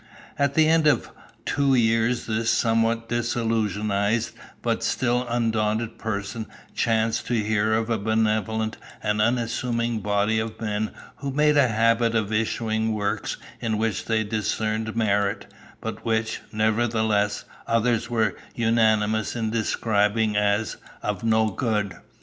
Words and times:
"At 0.39 0.55
the 0.55 0.67
end 0.67 0.87
of 0.87 1.11
two 1.45 1.75
years 1.75 2.25
this 2.25 2.49
somewhat 2.49 3.07
disillusionized 3.07 4.31
but 4.63 4.81
still 4.83 5.27
undaunted 5.29 5.99
person 5.99 6.47
chanced 6.73 7.27
to 7.27 7.35
hear 7.35 7.75
of 7.75 7.87
a 7.91 7.99
benevolent 7.99 8.77
and 9.03 9.21
unassuming 9.21 9.99
body 9.99 10.39
of 10.39 10.59
men 10.59 10.89
who 11.17 11.29
made 11.29 11.55
a 11.55 11.67
habit 11.67 12.15
of 12.15 12.33
issuing 12.33 12.93
works 12.95 13.37
in 13.59 13.77
which 13.77 14.05
they 14.05 14.23
discerned 14.23 14.95
merit, 14.95 15.45
but 15.81 16.03
which, 16.03 16.41
nevertheless, 16.51 17.45
others 17.67 18.09
were 18.09 18.35
unanimous 18.55 19.35
in 19.35 19.51
describing 19.51 20.35
as 20.35 20.77
'of 21.03 21.23
no 21.23 21.51
good. 21.51 21.95